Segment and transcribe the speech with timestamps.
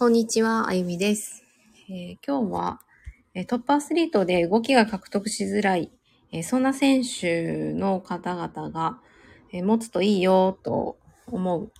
[0.00, 1.44] こんにちは、あゆみです。
[1.90, 2.80] えー、今日は、
[3.34, 5.92] えトップアスリートで動きが獲得しづらい、
[6.32, 8.98] えそんな選手の方々が、
[9.52, 11.70] え持つといいよと思う、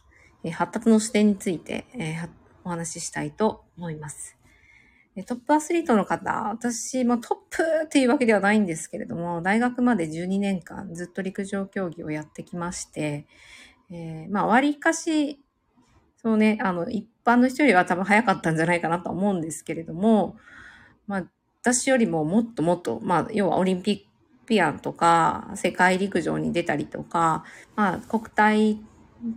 [0.44, 2.28] え発達の視点について、え
[2.62, 4.37] お話ししたいと思います。
[5.24, 13.26] トップアスリートの方、私もトップっていうわけではないんですけれども、大学まで12年間ずっと陸上競技をやってきまして、
[13.90, 15.40] えー、まあ、割かし、
[16.18, 20.36] そうね、あの、一般の人よりは多分早かったんじゃないかなと思うんですけれども、
[21.06, 21.24] まあ、
[21.62, 24.10] 私よりももっともっと、まあ、要はオリンピック
[24.58, 27.45] ンとか、世界陸上に出たりとか、
[27.76, 28.78] まあ、国体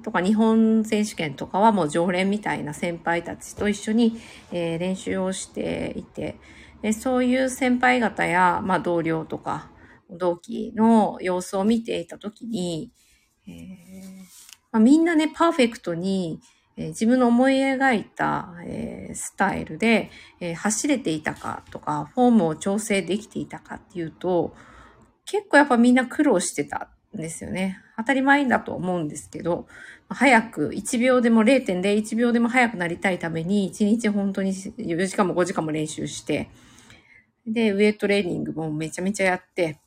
[0.04, 4.20] とか日本選手権とかはもう常連みたいな先輩たちと一緒に、
[4.52, 6.40] えー、練習をしていて、
[6.82, 9.70] でそういう先輩方や、まあ、同僚とか
[10.10, 12.92] 同期の様子を見ていたときに、
[13.48, 16.40] えーまあ、みんなね、パーフェクトに、
[16.78, 20.10] えー、自分の思い描いた、えー、スタイルで、
[20.40, 24.56] えー、走れていたかとか、フォームを調整できていたかっていうと、
[25.26, 27.80] 結構やっぱみんな苦労してたんですよね。
[27.98, 29.68] 当たり前だと思うんですけど、
[30.10, 36.50] 早く1秒でも0.01秒でも早くなりたいために、1日本当に4時間も5時間も練習して、
[37.46, 39.80] で、ウェイトレーニングもめちゃめちゃやって、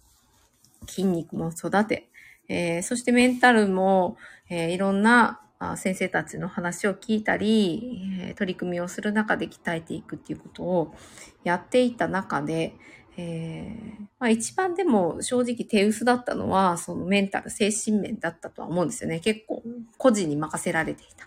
[0.86, 2.08] 筋肉も育て、
[2.48, 4.16] えー、そしてメンタルも、
[4.48, 5.40] えー、いろんな
[5.76, 10.94] 先生たちの話を聞いたり、取り組みをする中で鍛えていくっていうことを
[11.44, 12.74] やっていた中で、
[13.18, 19.20] えー、まあ、一番でも正直手薄だったのは、そのメンタル、精神面だったとは思うんですよね。
[19.20, 19.62] 結構
[19.96, 21.26] 個人に任せられていた。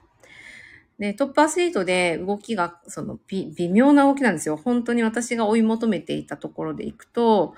[1.00, 4.58] で、トップアスリートで動きが、その微妙な動きなんですよ。
[4.58, 7.56] 本当に私が追い求めていたところでいくと、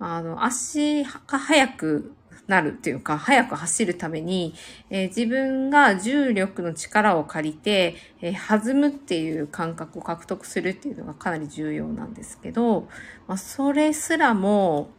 [0.00, 2.12] あの、足が速く
[2.46, 4.54] なるっていうか、速く走るために、
[4.90, 12.88] えー、自分が重力の力を借りて、えー、弾むっていう感覚を獲得するっていうのがかなり重要なんですけど、
[13.26, 14.90] まあ、それすらも、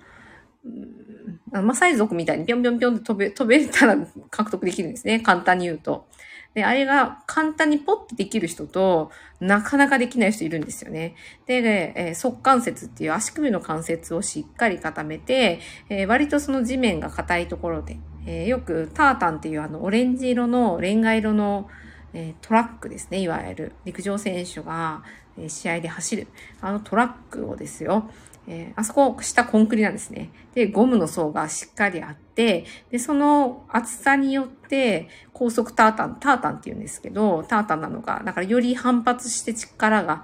[1.52, 3.98] マサイ族みたいにぴょんぴょんぴょんって飛べ、飛べたら
[4.30, 5.20] 獲得できるんですね。
[5.20, 6.08] 簡単に言うと。
[6.54, 11.16] で、あれが簡単にポッてできる人と、なかなかできない人いるんですよね。
[11.46, 21.70] で、えー、側関節っていう足首の関節をしっかり固めて、えー、割とその地面が硬いところで、えー、よくタータンっていうあのオレンジ色のレンガ色の、
[22.14, 25.04] えトラックですね、いわゆる陸上選手が、
[25.38, 26.28] え試合で走る。
[26.62, 28.10] あのトラックをですよ、
[28.48, 30.32] えー、あそこ下コンクリなんですね。
[30.54, 40.24] で、ゴムの層がしっかりあって、で、その厚さによって高速タータン、タータンって言うんですけど、タータンなのか、だからより反発して力が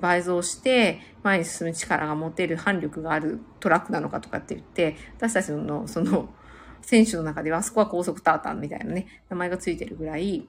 [0.00, 6.28] 倍増して前に進む力が持てる反力があるトラックなのかとかって言って、私たちのその
[6.82, 10.48] 選手の中ではあそこは高速タータンみたいなね、名前がついてるぐらい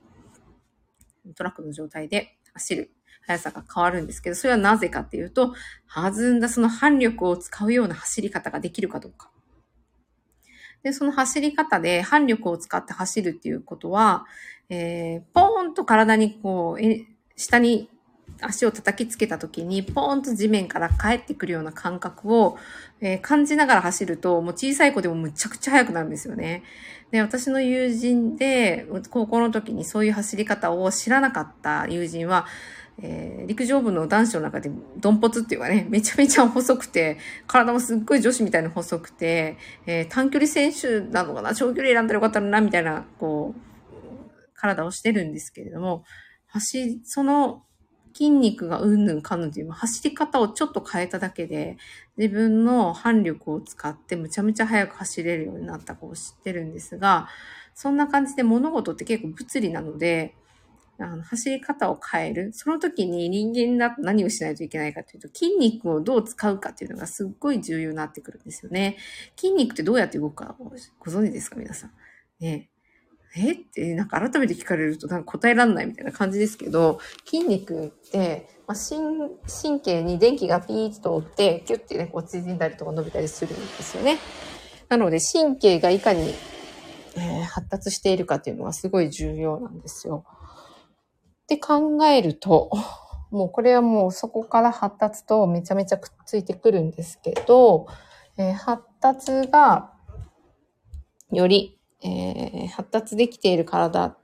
[1.36, 2.92] トラックの状態で走る
[3.28, 5.54] 速さが変わるんですけど、それはなぜかっていうと、
[5.94, 9.30] 弾んだその反力を使うような走り方ができるかどうか。
[10.84, 14.26] で、その走り方で反力を使って走るっていうことは、
[14.70, 17.06] えー、ポーンと体にこう、え
[17.36, 17.90] 下に
[18.42, 22.58] 足を叩きつけた時に、ポーンと地面から帰ってくるような感覚を、
[23.02, 26.64] えー、感じながら走ると、もう小さい子でもむちゃくちゃ速くなるんですよね。
[27.12, 32.46] で、私の友人で、高校の時にそういう走り方を知らなかった友人は、
[33.00, 46.04] えー、陸上部の男子の中でドンポツっていうかね、めちゃめちゃ細くて、体もすっごい女子みたいに細くて、えー、短距離選手なのかな、長距離選んだらよかったな、みたいな、こう、体をしてるんですけれども、
[46.48, 47.64] 走、その
[48.14, 51.78] 筋肉がうんぬんかぬんという走り方をちょっと変えただけで、
[52.18, 57.30] 自分の反力を使ってむちゃむちゃ速く走れるようになった子を知ってるんですが、
[57.76, 60.34] そんな感じで物事って結構物理なので、
[61.00, 62.52] あの走り方を変える。
[62.54, 68.98] その時に人間だと何をしないといけないかというと、筋肉をどう使うかっていうのがすっごい重要になってくるんですよね。
[69.36, 71.92] 筋肉ってどうやって動くかご存知ですか皆さん。
[72.40, 72.70] ね
[73.36, 73.52] え？
[73.54, 84.18] って、なんか改めて聞かれるとなんか答えらんないみたいな感じですけど、筋肉って、まあ、神神経に電気がピーッと通って、キュッてね、こう縮んだりとか伸びたりするんですよね。
[84.90, 86.34] なので、神経がいかに、
[87.16, 90.24] えー、発達しているかっていうのはすごい重要なんですよ。
[91.48, 92.70] って考えると、
[93.32, 97.88] もうこれはもうそこから発達とめちゃめちゃくっついてくるんですけど、
[98.38, 99.94] えー、発達が
[101.32, 104.18] より、えー、発達できている体っ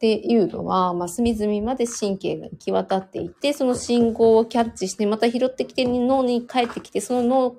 [0.00, 7.56] ていうのは、まあ、隅々まで神経が行き渡っていて、その信号をキャッチして、また拾ってきて脳に帰ってきて、その脳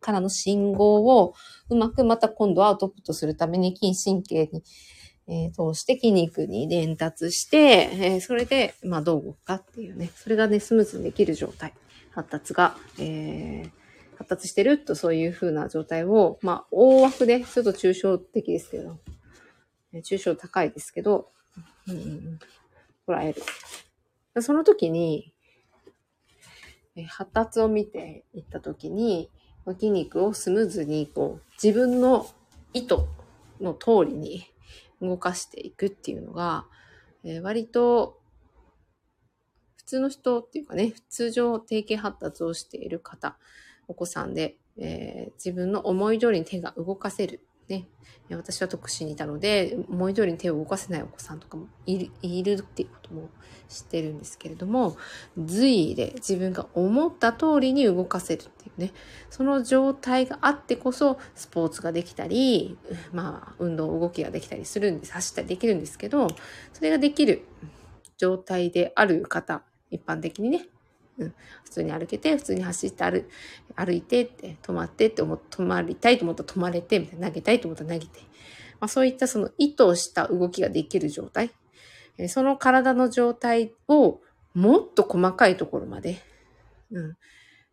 [0.00, 1.34] からの信号を
[1.68, 4.62] うまくまた今度アウトプットするために筋神経に
[5.26, 11.72] えー、通して筋肉に伝達して、えー、それで、まあ、どう動くかっていうね、それがね、スムーズにできる状態、
[12.10, 13.70] 発達が、えー、
[14.16, 18.98] 発達してるとそういう風な状態を、まあ、大枠で、ちょっと抽象的ですけど、
[19.94, 21.30] 抽象高いですけど、
[21.88, 22.38] うんうん、
[23.06, 24.42] 捉える。
[24.42, 25.32] その時に、
[27.08, 29.30] 発達を見ていった時に、
[29.72, 32.26] 筋肉をスムーズにこう自分の
[32.74, 32.98] 意図
[33.60, 34.46] の通りに
[35.00, 36.66] 動かしていくっていうのが、
[37.24, 38.20] えー、割と
[39.76, 43.36] 普通の人っていうかね、通常定型発達をしている方、
[43.86, 47.86] お子さんで、えー、自分の思い通りに手が動かせるね、
[48.30, 53.28] 私は特殊にいたので、思い通りに手を動かせないお子さんとかもいるいるっていうことも
[53.68, 54.96] 知ってるんですけれども、
[55.38, 58.92] 随意で自分が思った通りに動かせるっていうね、
[59.30, 62.76] その状態があってこそ、スポーツができたり、
[63.12, 65.12] まあ、運動、動きができたりするんです。
[65.12, 66.28] 走ったりできるんですけど、
[66.72, 67.46] それができる
[68.16, 70.68] 状態である方、一般的にね、
[71.18, 71.34] うん、
[71.64, 73.24] 普通に歩けて、普通に走って歩
[73.76, 78.20] 歩いてって、止まってって思っ、止まりたいと思ったら止まれて、みたいな、投げたいと思ったら投げて。
[78.80, 81.50] まあ、そういったその意図した動きができる状態。
[82.28, 84.20] その体の状態を
[84.54, 86.18] もっと細かいところまで。
[86.90, 87.16] うん。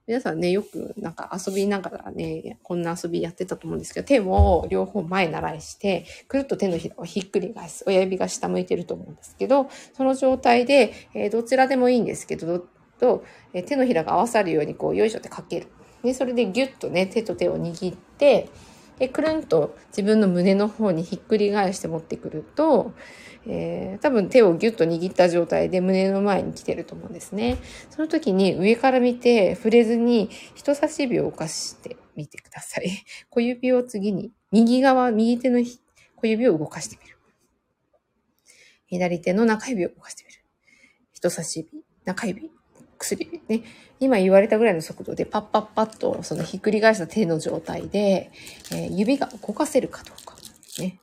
[0.08, 7.84] 皆さんね、よくなんか遊びながらね、こんな遊びやってたと思うんですけど、手を両方前習いして、くるっと手のひらをひっくり返す。
[7.88, 12.66] 親指が下向いてると思うんですけど、その状態で、えー、どちらでもいいんですけど、
[13.02, 15.68] と、え手のひらが合わさるようにこう、よいしょってかける。
[16.04, 18.48] で、それでギュッとね、手と手を握って、
[19.00, 22.94] で、くるんと自分の胸の方にひっくり返して持ってくると、
[23.48, 27.58] えー、多分手をギュッと握った状態で胸の前に来てると思うんですね。
[27.90, 32.92] その時に上から見て触れずに人差し指を動かしてみてください。
[33.32, 35.60] 小指を次に右側、右手の
[36.16, 37.18] 小指を動かしてみる。
[38.86, 40.44] 左手の中指を動かしてみる。
[41.12, 42.52] 人差し指、中指、
[43.02, 43.64] 薬ね、
[44.00, 48.32] 今言われたぐらいの速度でパッパッパッとそのひっくり返した手の状態で、
[48.72, 50.36] えー、指が動かせるかどうか。
[50.80, 51.00] ね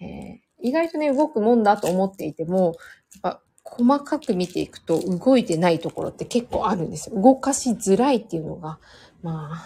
[0.00, 2.76] えー、意外とね、動くもんだと思っていても、
[3.22, 7.20] やっぱ細かく見ていくと動いてないところって結構あるんですよ。
[7.20, 8.78] 動かしづらいっていうのが、
[9.22, 9.64] まあ、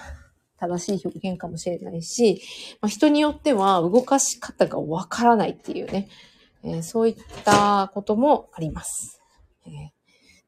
[0.58, 2.42] 正しい表現かもしれないし、
[2.80, 6.08] まあ、人によっては動かし方がわからないっていうね、
[6.64, 9.20] えー、そういったこともあります。
[9.66, 9.97] えー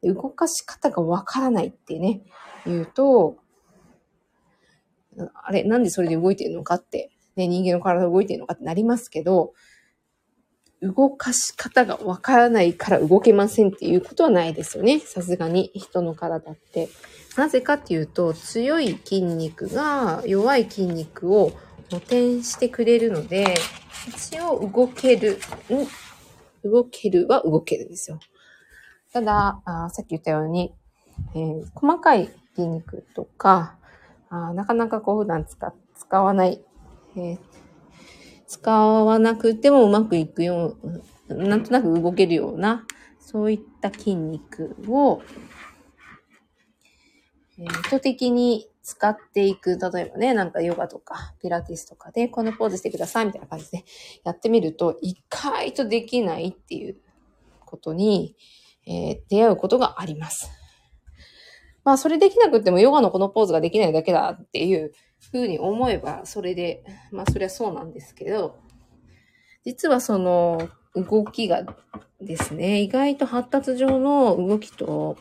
[0.03, 2.23] 動かし方がわからないってね、
[2.67, 3.37] 言うと、
[5.35, 9.53] あれ、なんでそれで動いてるのかって、ね、人間の体動いてるのかってなりますけど、
[10.83, 14.99] 動かし方がわからないから動けませんっていうことはないですよね。
[15.01, 16.89] さすがに人の体って。
[17.37, 21.51] なぜかっていうと、強い筋肉が弱い筋肉を
[21.91, 23.55] 補填してくれるので、
[24.09, 25.39] 一応動ける、
[25.69, 26.69] ん？
[26.69, 28.19] 動けるは動けるんですよ。
[29.13, 30.73] ただ、あさっき言ったように、
[31.35, 33.77] えー、細かい筋肉とか、
[34.29, 36.63] あなかなかこう普段使使わない、
[37.17, 37.39] えー、
[38.47, 40.77] 使わなくてもうまくいくよ
[41.29, 42.87] う、なんとなく動けるような、
[43.19, 45.23] そういった筋肉を、
[47.59, 49.77] えー、意図的に使っていく。
[49.77, 53.85] 例えばね、なんかヨガとかピラティスとかでこのポーズしてくださいみたいな感じで
[54.23, 56.97] やってみると、意外とできないっていう
[57.65, 58.37] ことに、
[58.87, 60.51] えー、出会うことがあります。
[61.85, 64.93] まあ、それできなくてもヨガのこのポーズができないだけだっていう
[65.33, 68.59] ふうに思えば、それで、まあ、そりゃそうなんですけど、
[69.65, 71.65] 実はその動きが
[72.21, 75.17] ですね、意外と発達上の動きと、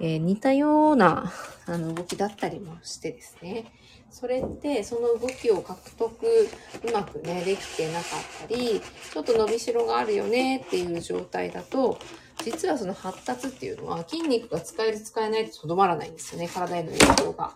[0.00, 1.32] えー、似たような
[1.66, 3.72] あの動きだったりもしてですね、
[4.10, 8.06] それってその動きを獲得うまくね、できてなか
[8.44, 8.80] ったり、
[9.12, 11.98] ちょっと伸びしろがあるよねっていう状態だと、
[12.42, 17.52] 実はその発達っていうのは筋肉が使える使えないととどまらないんですよね、体への影響が。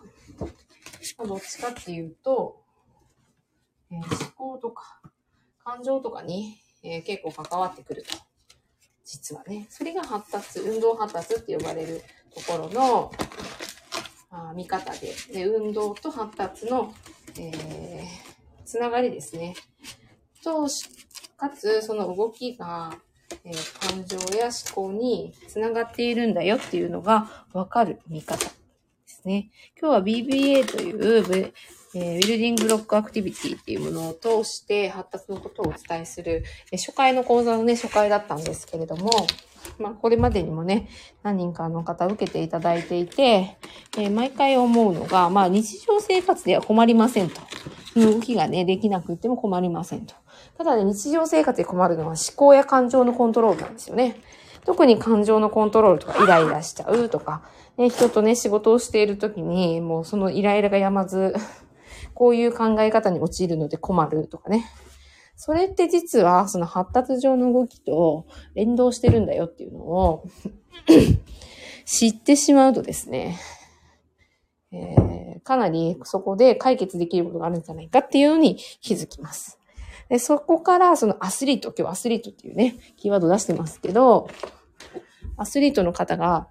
[1.27, 2.61] どっちかっていうと、
[3.91, 5.01] えー、思考とか
[5.63, 8.15] 感情とかに、えー、結構関わってくると。
[9.03, 9.65] 実はね。
[9.69, 13.11] それが発達、運動発達って呼ばれるところの
[14.29, 16.93] あ見方でで、運動と発達の、
[17.39, 19.55] えー、つながりですね。
[20.43, 20.67] と、
[21.37, 22.99] かつ、その動きが
[23.49, 28.51] えー、感情や思考につながっているんだよっていうのがわかる見方で
[29.07, 29.49] すね。
[29.79, 31.53] 今日は BBA という、
[31.95, 39.09] えー、ビルディングロックアクティビティっていうものを通して発達のことをお伝えする、えー、初回の講座のね、初回だったんですけれども、
[39.79, 40.87] まあ、これまでにもね、
[41.23, 43.57] 何人かの方受けていただいていて、
[43.97, 47.41] えー、毎回思うのが、まあ、日常生活では困りませんと。
[47.95, 50.15] 動きがね、できなくても困りませんと。
[50.57, 54.17] ただね、日常生活で困るのは思考や感情のコントロールなんですよね。
[54.65, 57.41] 特に感情のコントロールとかイライラしちゃうとか、
[57.77, 61.33] ね、人とね、仕事をしている時に、もうそのイライラがやまず、
[62.13, 64.65] こういう考え方に陥るので困るとかね。
[65.35, 70.23] それって実はその発達上の動きと連動してるんだよっていうのを
[71.85, 73.37] 知ってしまうとですね、
[74.71, 79.57] えー、かなりそこで解決できることがあるんじゃないかっていうのに気づきます。
[80.09, 84.29] でそこからそのアスリート、今日アスリートっていうね、キーワード出してますけど、
[85.37, 86.47] アスリートの方が、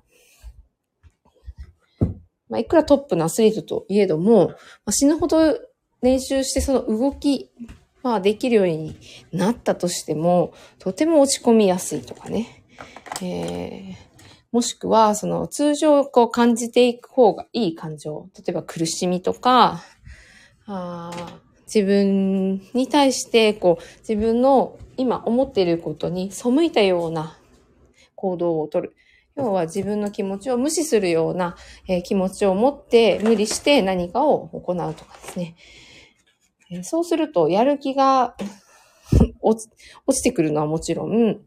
[2.48, 4.54] まあ、いくらトップのアスリートといえども、ま
[4.86, 5.58] あ、死ぬほど
[6.02, 7.50] 練習してその動き
[8.02, 8.96] まあできるように
[9.32, 12.64] なったとしても、とても落ち込みやすいとかね。
[13.20, 14.07] えー、
[14.50, 18.28] もしくは、その通常こう感じていく方がいい感情。
[18.36, 19.82] 例えば苦しみとか、
[20.66, 27.36] あ自分に対してこう自分の今思っていることに背いたような
[28.14, 28.94] 行動をとる。
[29.36, 35.54] 要は自分の気持ちを無視するような、えー、気持ちを持って無理して何かを行うとかですね。
[36.82, 38.34] そうすると、やる気が
[39.40, 39.68] 落
[40.12, 41.40] ちてくるのはもちろん、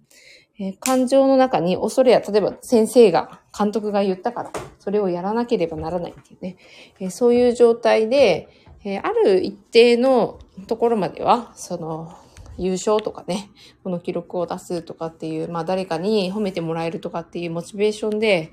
[0.61, 6.57] え感情の中に恐れや、例えば先生が、監督が言ったから、それをやらなければならないっていうね、
[6.99, 8.47] えそういう状態で、
[8.83, 10.37] えある一定の
[10.67, 12.15] ところまでは、その、
[12.57, 13.49] 優勝とかね、
[13.83, 18.51] この記録を出すとかっていう、まあ誰かに褒めてもらえるとかっていうモチベーションで、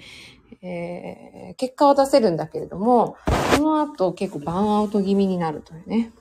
[0.62, 3.17] えー、結果を出せるんだけれども、
[3.55, 6.12] その後結構バーンアウト気味になるというね。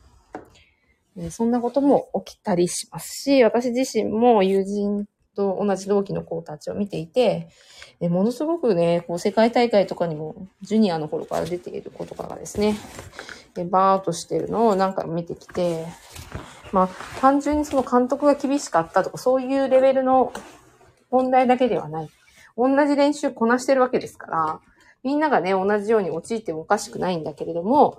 [1.32, 7.48] そんなことも起きたりしますし、私自身も友人と同じ同期の子たちを見ていて、
[8.02, 12.76] ものすごくね、こう世界大会とかにもジュニアの頃から出ている子とかがですね、
[13.54, 15.86] でバーっとしてるのを何回も見てきて、
[16.72, 16.90] まあ
[17.22, 20.34] 単純にその監督が厳しかったとかそういうレベルの
[21.10, 22.10] 問題だけではない。
[22.58, 24.60] 同じ練習こなしてるわけですから、
[25.04, 27.98] みんながね、同じように陥ってもおかしくないんだけれども、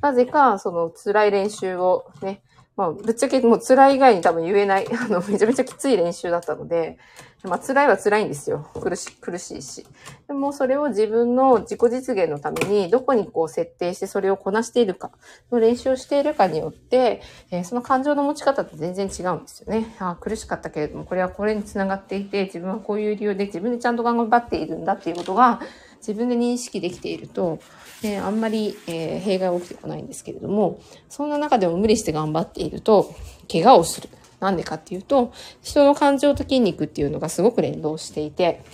[0.00, 2.42] なぜか、その辛い練習をね、
[2.82, 6.98] まあ、ぶっちゃけもう辛い以外に多分言えない、 あの、めちゃめちゃきつい練習だったので、
[7.44, 8.66] まあ辛いは辛いんですよ。
[8.80, 9.86] 苦し、苦しいし。
[10.26, 15.12] でもそれを自分の自己実現のために、どこにこう設定してそれをこなしているか、
[15.52, 17.20] の練習をしているかによって、
[17.52, 19.94] えー、その感情の持ち方って全然違うんですよね。
[20.00, 25.60] あ苦しかったけれども、これはこれにつながっていて、自分はこういう理由で自分でちゃんと頑張っているんだっていうことが、
[26.02, 27.60] 自分で認識できていると、
[28.02, 33.14] えあんまり、えー、弊害は起きてこないんですけれども、そんな中でも無理して頑張っていると、
[33.50, 34.08] 怪我をする。
[34.40, 35.32] なんでかっていうと、
[35.62, 38.64] 人の感情と筋肉っていうのがすごく連動していて、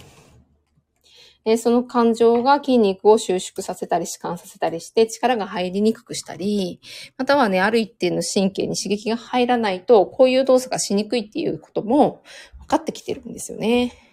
[1.45, 6.81] えその感情が筋肉を収縮させたり弛緩させたりして力が入りにくくしたり、
[7.19, 12.23] またはね、ある一定の神経に刺激が入らないと、こういう動作がしにくいっていうことも
[12.61, 14.08] 分かってきてるんですよね。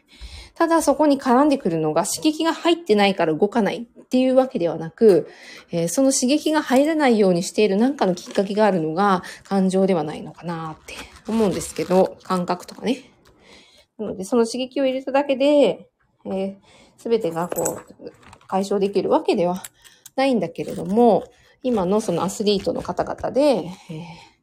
[0.56, 5.28] ただそこに絡んでくるのが刺激が入ってないから動かないっていうわけではなく、
[5.72, 10.96] えー、その刺激が入らないようにしている何かのきっかけがあるのが感情ではないのかなって
[11.28, 13.12] 思うんですけど、感覚とかね。
[13.98, 15.90] なのでその刺激を入れただけで、
[16.24, 18.12] す、えー、べ、てがこう
[18.48, 19.62] 解消できるわけでは
[20.16, 21.26] ないんだけれども、
[21.64, 24.35] 今のそのアスリートの方々で、えー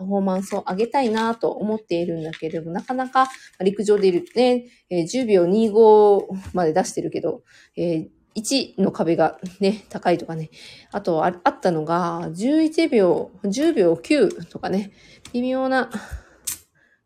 [0.00, 3.28] パフォーマンスを上げたいなと思っているんだけれども、なかなか
[3.62, 7.42] 陸上でいるね、え、10秒25まで出してるけど、
[7.76, 10.48] えー、1の壁がね、高いとかね。
[10.90, 14.92] あとあ、あったのが、11秒、10秒9とかね、
[15.34, 15.90] 微妙な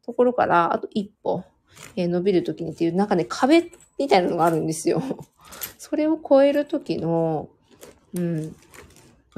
[0.06, 1.42] ところから、あと一歩、
[1.96, 5.02] え、伸びるときにっていう、なんかね、壁みたいなのがあるんですよ。
[5.78, 7.48] それを超えるときの、
[8.14, 8.54] うん、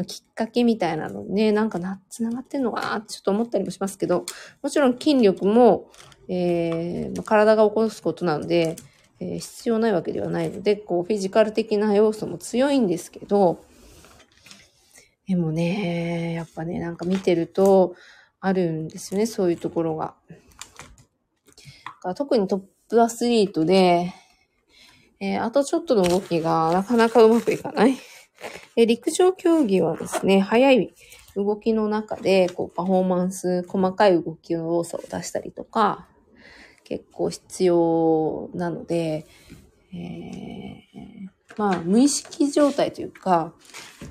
[0.04, 4.26] きっかけみたいなのね、なんかな、繋がってんのかなってちょっと思ったりもしますけど、
[4.62, 5.90] もちろん筋力も、
[6.28, 8.76] えー、体が起こすことなので、
[9.20, 13.64] えー、必要ないわけではないので、こう、フィジカル的な要素も強いんですけど、
[15.26, 17.94] でもね、やっぱね、なんか見てると、
[18.40, 20.14] あるんですよね、そういうところが。
[22.14, 24.12] 特にトップアスリートで、
[25.18, 27.96] えー、あとちょっとの動きがなかなかうまくいかない。
[28.76, 30.94] え陸上競技はですね、速い
[31.36, 36.08] 動きの中で、こう、パフォーマンス、細かい動きの動作を出したりとか、
[36.84, 39.26] 結構必要なので、
[39.92, 43.54] えー、まあ、無意識状態というか、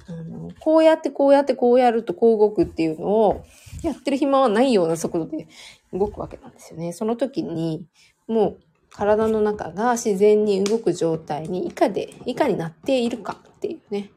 [0.08, 3.46] あの、こうやってこうやってこうやるとこう動くっていうのを、
[3.84, 5.48] やってる暇はないような速度で
[5.94, 6.92] 動くわけなんですよね。
[6.92, 7.86] その時に、
[8.28, 8.60] もう
[8.96, 14.12] 体の中が自然に動く状態にいかで、いかになっているかっていうね。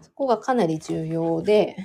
[0.00, 1.76] そこがかなり重要で、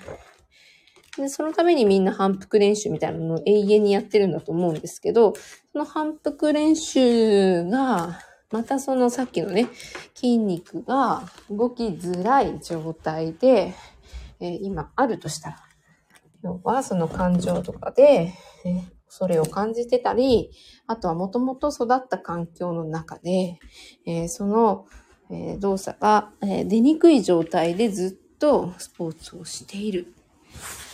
[1.18, 5.34] で、そのためにみんな反復練習みたいなのを永遠にやってるんだと思うんですけど、
[5.74, 9.68] その反復練習が、またそのさっきのね、
[10.16, 13.74] 筋肉が動きづらい状態で、
[14.40, 15.64] えー、今あるとしたら、
[16.44, 20.52] 要はその感情とかで、えー、それを感じてたり、
[20.86, 23.60] あとはもともと育った環境の中で、
[24.06, 24.86] えー、その、
[25.30, 30.14] えー、動作が、えー、出にくい状態でずっとスポーツをしている。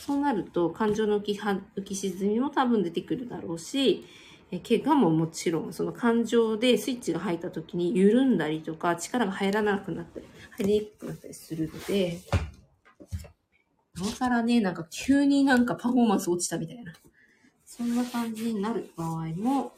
[0.06, 4.06] そうなると感情の浮き浮き沈みも多分出てくるだろうし、
[4.52, 10.26] え怪我ももちろんその感情でスイッチが入った時に緩んだりとか力が入らなくなったり、
[10.58, 12.20] 入りにくくなったりするので、
[13.96, 16.94] なおさらね、なんか急になんかパフォーマンス落ちたみたいな、
[17.76, 19.74] そんな感じになる場合も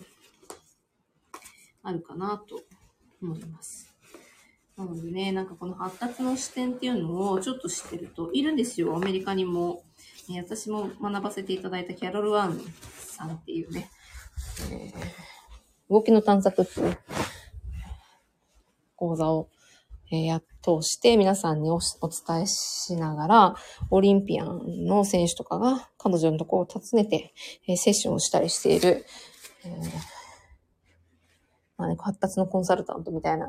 [1.82, 2.62] あるかなと
[3.22, 3.90] 思います。
[4.76, 9.82] なのでね、なんかこの発達の視点っていうのをちょっと知ってると、いるんですよ、アメリカにも。
[10.30, 12.60] え私も学ばせていただいたキャロル・ワン
[12.98, 13.90] さんっていうね、
[14.72, 14.92] えー、
[15.90, 16.98] 動きの探索っていう
[18.98, 19.48] 講座を、
[20.12, 23.56] えー、や、通して皆さんにおお伝えしながら、
[23.90, 27.34] オリンピアンの選手とかが彼女のところを訪ねて、
[27.68, 29.06] えー、セッションをしたりしている、
[29.64, 29.72] えー、
[31.78, 33.48] まあね、発達のコンサルタントみたいな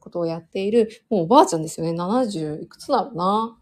[0.00, 1.92] ことをやっている、もうおばあちゃんですよね。
[1.92, 3.58] 70いくつだろうな。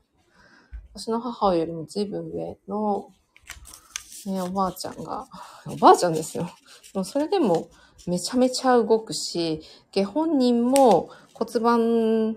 [0.95, 3.13] 私の母よりも随分上の、
[4.27, 5.27] ね、おばあちゃんが、
[5.67, 6.45] おばあちゃんですよ。
[6.93, 7.69] でもそれでも
[8.07, 12.37] めちゃめちゃ動くし、下本人も骨盤、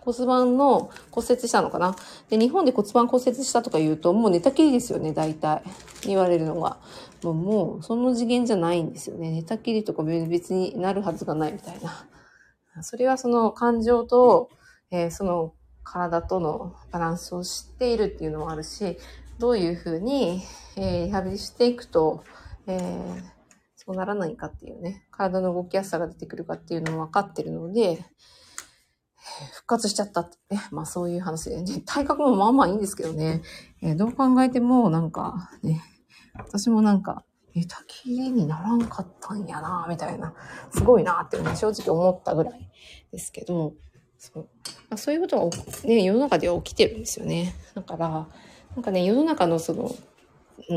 [0.00, 1.96] 骨盤の骨折したのかな？
[2.30, 5.62] で、日本で骨盤骨折したとか言うと、もう寝たきりですよね、大体。
[6.04, 6.78] 言われるのが。
[7.24, 9.32] もう、もうその次元じゃないんですよね。
[9.32, 12.06] 寝たきりとか別になるはずがないみたいな。
[12.82, 14.50] それはその感情と、
[14.92, 18.98] えー、その体とのバランスを知っているっていうのもあるし、
[19.38, 20.42] どういうふうに、
[20.76, 22.22] えー、リハビリしていくと、
[22.66, 23.22] えー、
[23.86, 28.04] そうならないかっていうね、体の動きやすさが出てくるかっていうのも分かってるので、
[29.54, 30.60] 復活しちゃったってね。
[30.72, 33.42] まあそういう話で、ね、体格もまあまあいいんですけどね、
[33.82, 35.82] えー、どう考えてもなんかね、
[36.34, 40.34] 私もなんか寝たきりにならんかったんやな、みたいな、
[40.72, 42.70] すごいなって、ね、正直思ったぐらい
[43.12, 43.74] ですけど、
[44.18, 44.48] そう。
[44.88, 47.54] まあ、そういうことが、ね、世の中では起きてるんですよね。
[47.74, 48.08] だから、
[48.74, 49.90] なんかね、世の中のその、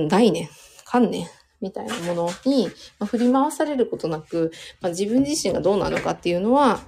[0.07, 0.47] 概念、
[0.85, 1.27] 観念
[1.61, 2.69] みたいなものに、
[2.99, 6.79] ま、振り回されることなく、ま、自分自身がどうなのかっていうのは、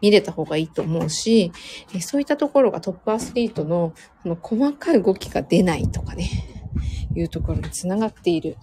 [0.00, 1.52] 見れた方がいいと思うし、
[1.94, 3.92] えそういったところがトップアスリートの
[4.24, 6.28] あの細かい動きが出ないとかね、
[7.14, 8.56] いうところにつながっているよ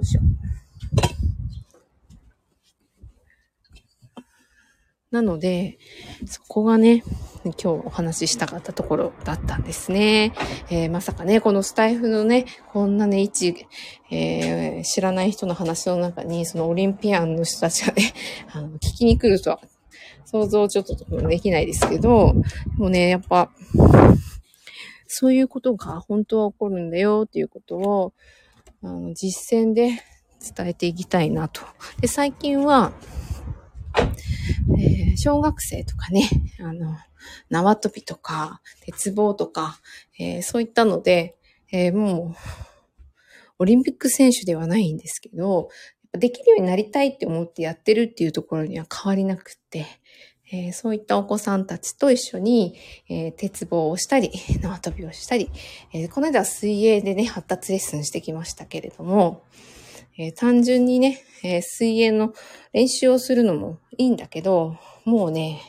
[0.00, 0.37] いしょ。
[5.10, 5.78] なので、
[6.26, 7.02] そこがね、
[7.44, 10.34] 今日お話ししたかったところだったんですね。
[10.70, 13.66] えー、まさかね、このスタイフのね、こんなね、一、
[14.10, 18.12] えー、知らない人の話の中に、そのオリンピアンの人たちがね、
[18.52, 19.60] あの聞きに来るとは、
[20.26, 23.50] 想像ちょっとできないですけど、でもね、やっぱ、
[25.06, 28.12] そういうことが本当は起こるんだよっていうことを、
[28.82, 30.02] あの実践で
[30.54, 31.62] 伝えていきたいなと。
[32.02, 32.92] で、最近は、
[34.78, 36.28] えー、小学生とかね、
[36.60, 36.96] あの、
[37.50, 39.80] 縄跳びとか、鉄棒とか、
[40.18, 41.36] えー、そういったので、
[41.72, 42.36] えー、もう、
[43.60, 45.68] オリンピック選手ではないんですけど、
[46.12, 49.86] できるようになりたいって思ってやってるっていうところには変わりなくって、
[50.50, 52.74] えー、そういったお子さんたちと一緒に、
[53.08, 54.30] えー、鉄棒をしたり、
[54.62, 55.50] 縄跳びをしたり、
[55.92, 59.42] えー、この間は水泳でね、発達レッスンしてきましたけれども、
[60.20, 62.34] え単純にね、え水泳の
[62.72, 65.60] 練習をするのもいいんだけど、もうね、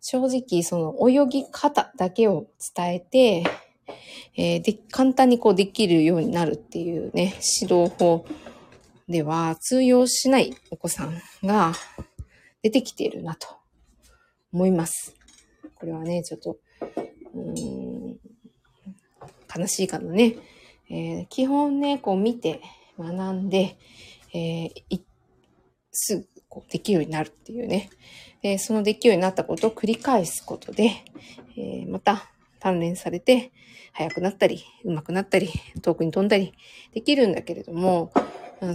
[0.00, 3.44] 正直その泳ぎ方だけを伝えて、
[4.36, 8.26] えで、簡単にこうできるようになるっていうね、指導法
[9.08, 11.72] では通用しないお子さんが
[12.62, 13.46] 出てきているなと
[14.52, 15.14] 思います。
[15.76, 16.56] これはね、ちょっと、
[17.34, 18.18] うーん、
[19.56, 20.34] 悲しいかなね。
[20.90, 22.60] えー、基本ね、こう見て
[23.02, 23.76] 学んで、
[24.34, 25.00] えー、
[25.90, 27.90] すぐこうできるようになるっていうね。
[28.42, 30.90] で、そのできるようになったことを繰り返すことで、
[31.56, 32.28] えー、また
[32.60, 33.52] 鍛錬されて、
[33.92, 35.50] 速くなったり、上手くなったり、
[35.82, 36.54] 遠くに飛んだり
[36.92, 38.12] できるんだけれども、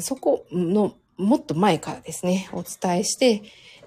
[0.02, 3.42] そこのもっと前からですね、お伝えして、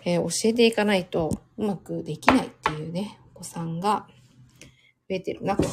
[0.04, 4.06] えー、教えていかないとうまくできないっていうね、お子さんが
[5.08, 5.66] 増えてるなと、え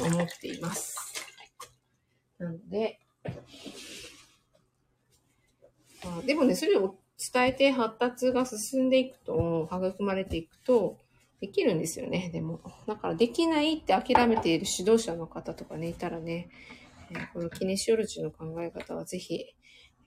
[0.00, 0.93] ー、思っています。
[2.44, 3.00] なので、
[6.04, 6.96] あでもね、それを
[7.32, 10.98] 伝えて発達が進んでいくと、育まれていくと、
[11.40, 12.60] できるんですよね、でも。
[12.86, 16.48] だからできないって諦めている指導者の方とかね、いたらね、
[17.10, 19.44] えー、このキネシオロジーの考え方はぜひ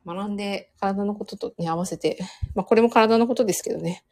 [0.05, 2.17] 学んで体のこととね、合わせて、
[2.55, 4.03] まあこれも体のことですけどね、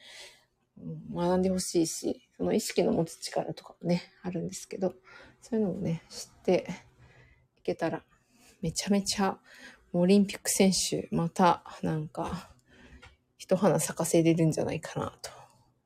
[1.13, 4.93] 学んでほしいし、その意識の持つ力とかもね、あるんですけど、
[5.41, 6.67] そういうのをね、知って
[7.57, 8.03] いけたら、
[8.65, 9.37] めちゃめちゃ
[9.93, 12.49] オリンピック選手、またなんか、
[13.37, 15.29] 一花咲かせれるんじゃないかなと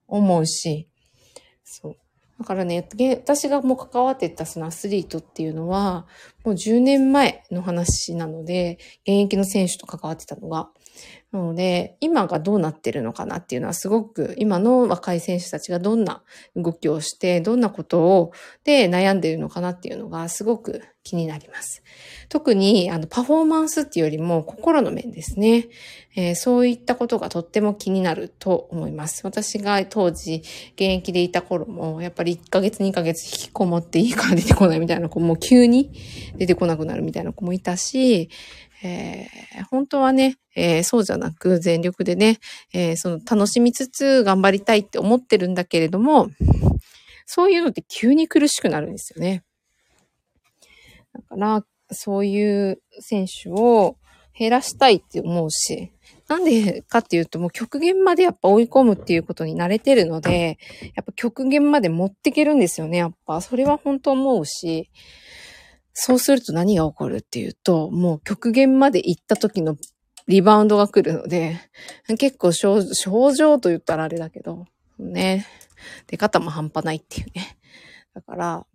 [0.07, 0.87] 思うし、
[1.65, 1.97] そう。
[2.39, 2.87] だからね、
[3.17, 6.07] 私がもう関わってたそのアスリートっていうのは、
[6.45, 10.69] もう10年前の話なので、現役の選手と関わってたのが。
[11.31, 16.23] なので、今がどうなってるのかなっていうのはすごく、今の若い選手たちがどんな
[16.55, 18.31] 動きをして、どんなことを、
[18.63, 21.83] で悩んでいるのかなっていうのがすごく気になります。
[22.29, 25.67] 特に、あの、パフォーマンスっていうよりも心の面ですね。
[26.15, 29.21] えー、そういったことがとっても気になると思います。
[29.23, 30.41] 私が当時、
[30.73, 35.91] 現役でいた頃も、やっぱり1ヶ月2ヶ月引きこもっていいから出てこないみたいな子も急に
[36.37, 38.29] 出てこなくなるみたいな子もいたし、
[38.83, 42.39] えー、本当はね、えー、そうじゃなく全力でね、
[42.73, 46.29] えー、その楽しみつつ頑張りたいって思ってるんだけれども、
[47.25, 49.43] そういうのって急に苦しくなるんですよね。
[51.13, 53.97] だから、そういう選手を
[54.37, 55.91] 減らしたいって思うし、
[56.27, 60.59] なんでかっていうともう極限までやっぱ追い込むっていうことに慣れてるので、
[60.95, 63.41] やっぱ極限まで持っていけるんですよね、やっぱ。
[63.41, 64.89] それは本当思うし、
[65.93, 69.77] そうすると何が起こるっていうと、もう極限まで行った時の
[70.27, 71.59] リバウンドが来るので、
[72.17, 72.81] 結構症
[73.33, 74.65] 状と言ったらあれだけど、
[74.97, 75.45] ね、
[76.07, 77.57] 出方も半端ないっていうね。
[78.13, 78.65] だから、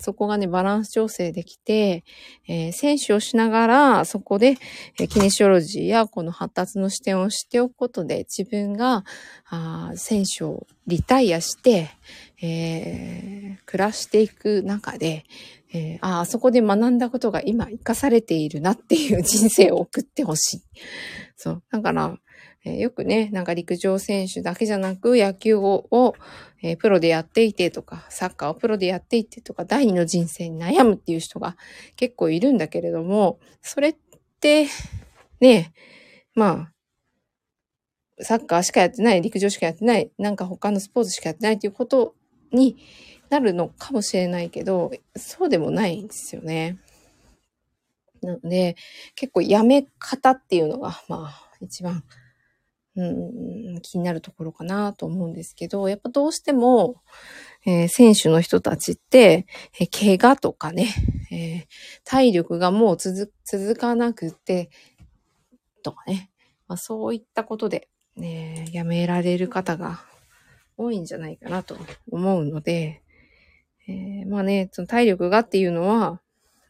[0.00, 2.04] そこがね、バランス調整できて、
[2.48, 4.56] えー、選手をしながら、そこで、
[4.98, 9.04] えー、キネシオロジーやこの発達の視点を知っておくことで、自分が、
[9.50, 11.90] あ選手をリタイアして、
[12.42, 15.24] えー、暮らしていく中で、
[15.72, 20.62] えー、ああそこで学んだことが今活かされているなっていう人生を送ってほしい。
[21.36, 21.62] そう。
[21.70, 22.16] だから、
[22.64, 26.14] えー、よくね、なんか陸上選手だけじゃなく野球をを、
[26.62, 31.56] えー、プロでやっていてとか、サッカーをプロでやっていてとか、第二の人生に悩むっていう人が
[31.96, 33.96] 結構いるんだけれども、それっ
[34.40, 34.66] て、
[35.40, 35.72] ね、
[36.34, 36.70] ま
[38.18, 42.14] あ、サッカーしかやってない、陸上しかやってない、なんか他のスポーツしかやってないっていうこと
[42.52, 42.76] に
[43.30, 46.78] なるのかもしれないけど、そうでもないんですよね。
[48.22, 48.76] なので、
[49.14, 52.04] 結構やめ方っていうのが、まあ、一番、
[52.96, 57.02] うん、気になるところかなと思うんですけど、やっぱどうしても、
[57.64, 59.46] えー、選手の人たちって、
[59.78, 60.88] えー、怪我とかね、
[61.30, 61.66] えー、
[62.04, 63.30] 体力がもう続
[63.76, 64.70] かなくて、
[65.82, 66.30] とかね、
[66.68, 70.00] まあ、そういったことで、ね、やめられる方が
[70.76, 71.76] 多いんじゃないかなと
[72.10, 73.02] 思うので、
[73.88, 76.20] え、まあね、その体力がっていうのは、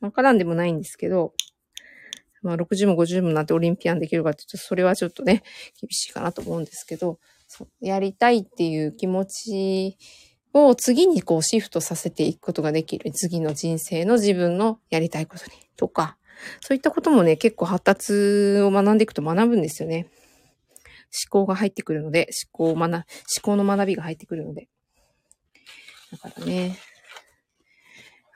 [0.01, 1.35] わからんでもないんですけど、
[2.43, 5.43] まあ60も50もなってオリンピアンできるかって言うと、それはちょっとね、
[5.81, 7.19] 厳しいかなと思うんですけど、
[7.81, 9.99] やりたいっていう気持ち
[10.53, 13.11] を次にこうシフトさせていくことができる。
[13.13, 15.53] 次の人生の自分のやりたいことに。
[15.77, 16.17] とか、
[16.61, 20.09] そういったこともね、結構発達を学んでいくと学ぶんですよね。
[21.29, 23.05] 思考が入ってくるので、思考を学、思
[23.43, 24.69] 考の学びが入ってくるので。
[26.13, 26.77] だからね、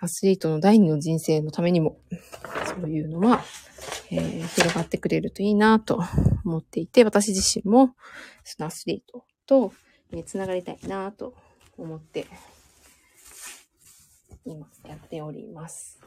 [0.05, 1.99] アスリートの第二の人生のためにも、
[2.67, 3.43] そういうのは、
[4.11, 6.03] えー、広がってくれるといいなと
[6.45, 7.95] 思っていて、私自身も、
[8.45, 9.73] そのアスリートと、
[10.11, 11.35] ね、つながりたいなと
[11.77, 12.27] 思って、
[14.45, 16.01] 今やっております。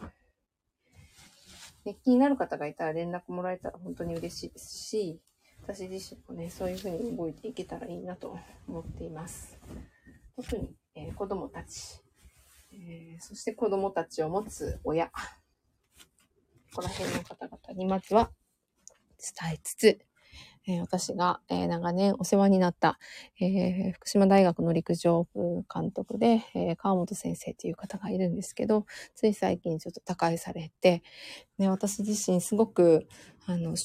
[2.03, 5.19] 気になる方がいたら連絡もらえたら本当に嬉しいですし、
[5.63, 9.57] 私自身もね、そういうふうに動いていけたらいいなと思っています。
[10.35, 11.99] 特に、えー、子供たち、
[12.79, 15.11] えー、そして子供たちを持つ親、こ
[16.75, 18.29] こら辺の方々にまずは
[19.17, 19.99] 伝えつつ、
[20.67, 22.99] えー、私が、えー、長年お世話になった、
[23.39, 28.85] えー、福島大学の陸上部監督で、え川本先生という方がいるんですけど、
[29.15, 31.03] つい最近ちょっと他界されて、
[31.57, 33.07] ね、私自身すごく、
[33.45, 33.75] あの、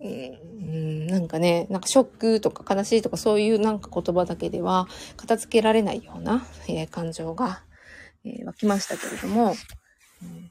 [0.00, 7.62] うん、なんかね、なんかショックとか悲しいとかそういうなんか言葉だけでは片付けられないような、え、感情が、
[8.24, 9.54] えー、湧きましたけれども、
[10.22, 10.48] えー、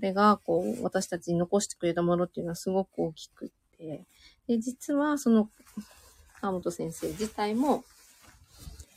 [0.00, 3.48] 彼がこう私たちに残してくれたものっていうのはすごく大きくっ
[3.78, 4.04] て、
[4.46, 5.50] で、実はその
[6.40, 7.84] 川本先生自体も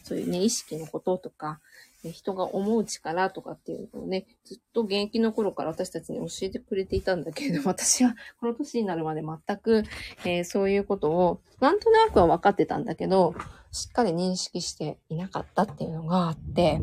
[0.04, 1.62] そういうね、意識のこととか、
[2.04, 9.84] 人が思う力とかっていうのをね、ずっと現役の頃から私たちに教えてくれていたんだけれども、 私はこの年になるまで全く、
[10.25, 13.36] えー、そういうことを、なんとなくは分かってたんだけど、
[13.71, 16.82] しっかり認識していなかったっていうのがあって、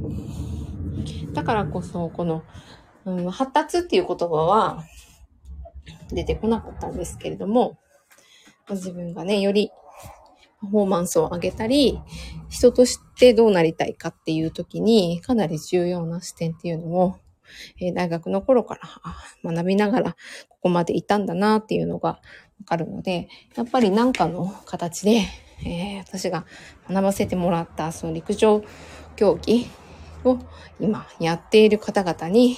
[1.33, 2.43] だからこそ、この、
[3.05, 4.85] うん、発達っていう言葉は
[6.11, 7.79] 出てこなかったんですけれども、
[8.71, 9.71] 自分がね、より
[10.61, 12.01] パフォーマンスを上げたり、
[12.49, 17.17] 人としてどうなりたいかっていう時に、かなり重要な視点っていうのを、
[17.81, 18.75] えー、大学の頃か
[19.45, 20.17] ら学びながら、
[20.49, 22.21] ここまでいたんだなっていうのがわ
[22.67, 25.23] かるので、やっぱり何かの形で、
[25.65, 26.45] えー、私が
[26.89, 28.63] 学ばせてもらった、その陸上
[29.17, 29.67] 競技
[30.25, 30.39] を
[30.81, 32.57] 今やっている方々に、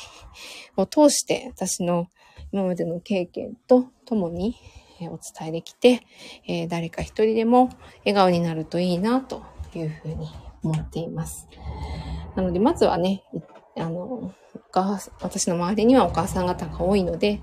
[0.76, 2.08] を通して私の
[2.52, 4.56] 今までの経験とともに、
[5.02, 6.02] お伝えできて、
[6.46, 7.70] え、誰か一人でも
[8.00, 9.42] 笑顔になるといいなと
[9.74, 10.28] いうふうに
[10.62, 11.48] 思っています。
[12.36, 13.24] なので、まずはね、
[13.76, 14.34] あの、
[15.20, 17.40] 私の周りにはお母さん方が多いので、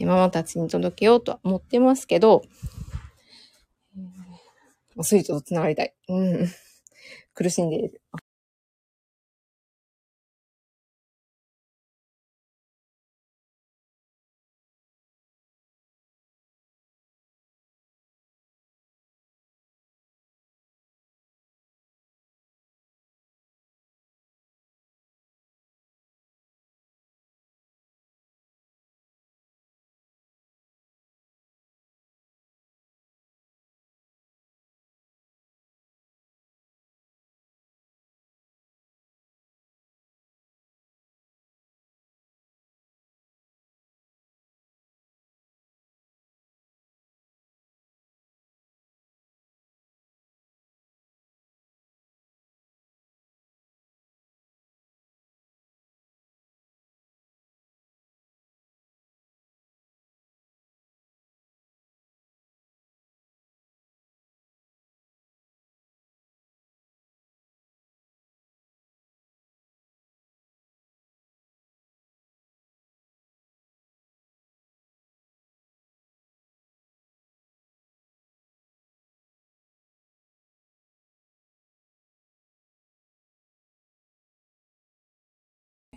[0.00, 2.42] ママたちに届けようとは思ってますけど、
[3.96, 5.94] えー、スイートと繋がりたい。
[6.08, 6.48] うん。
[7.34, 8.00] 苦しんでいる。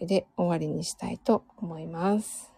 [0.05, 2.52] で終わりにしたいと思います。